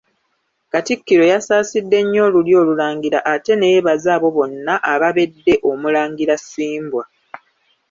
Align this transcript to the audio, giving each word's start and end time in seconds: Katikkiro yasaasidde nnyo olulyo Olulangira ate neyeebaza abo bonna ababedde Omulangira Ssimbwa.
Katikkiro 0.71 1.23
yasaasidde 1.33 1.97
nnyo 2.03 2.21
olulyo 2.27 2.55
Olulangira 2.63 3.19
ate 3.33 3.53
neyeebaza 3.57 4.09
abo 4.17 4.27
bonna 4.35 4.73
ababedde 4.91 5.53
Omulangira 5.69 6.35
Ssimbwa. 6.41 7.03